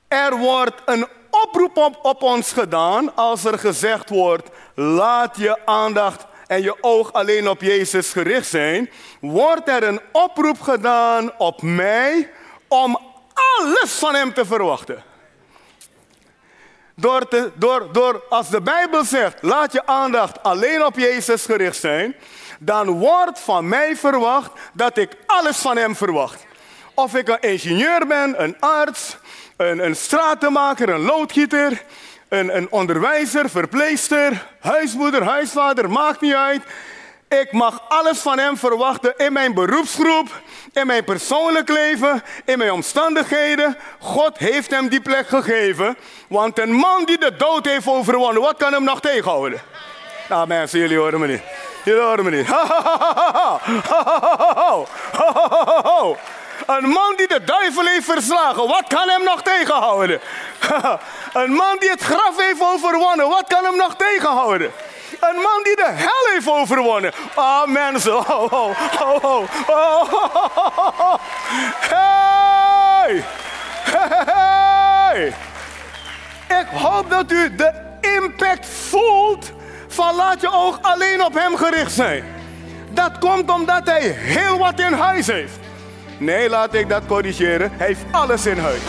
er 0.09 0.37
wordt 0.37 0.83
een 0.85 1.07
oproep 1.31 1.99
op, 2.03 2.23
ons 2.23 2.53
gedaan 2.53 3.17
als 3.17 3.45
er 3.45 3.59
gezegd 3.59 4.09
wordt: 4.09 4.49
laat 4.75 5.37
je 5.37 5.67
aandacht 5.67 6.27
en 6.47 6.63
je 6.63 6.83
oog 6.83 7.13
alleen 7.13 7.49
op 7.49 7.61
Jezus 7.61 8.13
gericht 8.13 8.49
zijn. 8.49 8.91
Wordt 9.21 9.69
er 9.69 9.83
een 9.83 10.01
oproep 10.13 10.61
gedaan 10.61 11.39
op 11.39 11.63
mij 11.63 12.31
om 12.69 12.99
alles 13.33 13.93
van 13.93 14.15
Hem 14.15 14.35
te 14.35 14.45
verwachten. 14.45 15.03
Door, 16.95 17.29
door, 17.55 17.93
door, 17.93 18.23
als 18.29 18.49
de 18.49 18.61
Bijbel 18.61 19.05
zegt, 19.05 19.43
laat 19.43 19.73
je 19.73 19.87
aandacht 19.87 20.43
alleen 20.43 20.85
op 20.85 20.97
Jezus 20.97 21.45
gericht 21.45 21.81
zijn, 21.81 22.17
dan 22.59 22.91
wordt 22.91 23.41
van 23.41 23.69
mij 23.69 23.97
verwacht 23.97 24.51
dat 24.73 24.97
ik 24.97 25.17
alles 25.27 25.57
van 25.57 25.77
Hem 25.77 25.97
verwacht. 25.97 26.47
Of 26.99 27.15
ik 27.15 27.29
een 27.29 27.41
ingenieur 27.41 28.07
ben, 28.07 28.43
een 28.43 28.57
arts, 28.61 29.17
een, 29.57 29.85
een 29.85 29.97
stratenmaker, 29.97 30.89
een 30.89 31.01
loodgieter, 31.01 31.83
een, 32.29 32.57
een 32.57 32.71
onderwijzer, 32.71 33.51
verpleegster, 33.51 34.47
huismoeder, 34.61 35.23
huisvader, 35.23 35.91
maakt 35.91 36.21
niet 36.21 36.35
uit. 36.35 36.63
Ik 37.29 37.53
mag 37.53 37.83
alles 37.89 38.19
van 38.19 38.39
Hem 38.39 38.57
verwachten 38.57 39.15
in 39.17 39.33
mijn 39.33 39.55
beroepsgroep, 39.55 40.29
in 40.73 40.87
mijn 40.87 41.05
persoonlijk 41.05 41.69
leven, 41.69 42.23
in 42.45 42.59
mijn 42.59 42.73
omstandigheden. 42.73 43.77
God 43.99 44.39
heeft 44.39 44.71
hem 44.71 44.89
die 44.89 45.01
plek 45.01 45.29
gegeven. 45.29 45.97
Want 46.29 46.59
een 46.59 46.73
man 46.73 47.05
die 47.05 47.19
de 47.19 47.37
dood 47.37 47.67
heeft 47.67 47.87
overwonnen, 47.87 48.43
wat 48.43 48.57
kan 48.57 48.73
hem 48.73 48.85
nog 48.85 49.01
tegenhouden? 49.01 49.61
Nou 50.29 50.47
mensen, 50.47 50.79
jullie 50.79 50.99
horen 50.99 51.21
me 51.21 51.27
niet. 51.27 51.43
Jullie 51.85 52.03
horen 52.03 52.25
me 52.25 52.31
niet. 52.31 52.47
Een 56.77 56.89
man 56.89 57.15
die 57.17 57.29
de 57.29 57.45
duivel 57.45 57.87
heeft 57.87 58.05
verslagen, 58.05 58.67
wat 58.67 58.85
kan 58.89 59.09
hem 59.09 59.25
nog 59.25 59.43
tegenhouden? 59.43 60.21
Een 61.43 61.53
man 61.53 61.77
die 61.79 61.91
het 61.91 62.03
graf 62.03 62.37
heeft 62.37 62.61
overwonnen, 62.61 63.29
wat 63.29 63.45
kan 63.47 63.65
hem 63.65 63.77
nog 63.77 63.97
tegenhouden? 63.97 64.73
Een 65.21 65.37
man 65.37 65.61
die 65.63 65.77
de 65.77 65.91
hel 65.91 66.33
heeft 66.33 66.49
overwonnen. 66.49 67.13
Ah, 67.35 67.67
mensen. 67.67 68.17
Oh, 68.17 68.53
oh, 68.53 68.71
oh, 69.01 69.43
oh. 69.67 71.15
Hey! 71.81 73.25
Hey! 74.27 75.35
Ik 76.49 76.67
hoop 76.75 77.11
dat 77.11 77.33
u 77.33 77.55
de 77.55 77.73
impact 78.01 78.67
voelt 78.89 79.53
van 79.89 80.15
laat 80.15 80.41
je 80.41 80.53
oog 80.53 80.79
alleen 80.83 81.25
op 81.25 81.35
hem 81.35 81.57
gericht 81.57 81.93
zijn. 81.93 82.25
Dat 82.91 83.19
komt 83.19 83.51
omdat 83.51 83.87
hij 83.87 84.01
heel 84.01 84.59
wat 84.59 84.81
in 84.81 84.93
huis 84.93 85.27
heeft. 85.27 85.68
Nee, 86.19 86.49
laat 86.49 86.75
ik 86.75 86.89
dat 86.89 87.07
corrigeren. 87.07 87.71
Hij 87.73 87.87
heeft 87.87 88.05
alles 88.11 88.47
in 88.47 88.59
huis. 88.59 88.81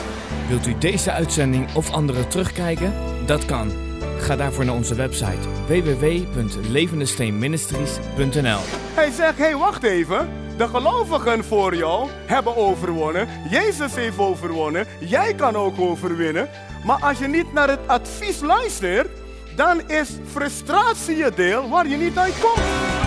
Wilt 0.48 0.68
u 0.68 0.78
deze 0.78 1.12
uitzending 1.12 1.76
of 1.76 1.92
andere 1.92 2.28
terugkijken? 2.28 2.94
Dat 3.26 3.46
kan. 3.46 3.72
Ga 4.20 4.36
daarvoor 4.36 4.66
naar 4.66 4.76
onze 4.76 4.96
website 4.96 5.50
www.levendesteenministries.nl 5.68 8.60
Hij 8.94 9.12
zegt, 9.12 9.38
hé 9.38 9.44
hey, 9.44 9.56
wacht 9.56 9.84
even. 9.84 10.30
De 10.58 10.68
gelovigen 10.68 11.44
voor 11.44 11.76
jou 11.76 12.10
hebben 12.26 12.56
overwonnen. 12.56 13.28
Jezus 13.50 13.96
heeft 13.96 14.18
overwonnen. 14.18 14.86
Jij 15.00 15.34
kan 15.34 15.56
ook 15.56 15.80
overwinnen. 15.80 16.50
Maar 16.86 17.00
als 17.02 17.20
je 17.20 17.28
niet 17.28 17.54
naar 17.54 17.70
het 17.70 17.88
advies 17.88 18.40
luistert, 18.40 19.10
dan 19.56 19.90
is 19.90 20.10
frustratie 20.32 21.18
je 21.18 21.32
deel 21.36 21.70
waar 21.70 21.88
je 21.88 21.98
niet 21.98 22.18
uit 22.18 22.40
komt. 22.40 22.99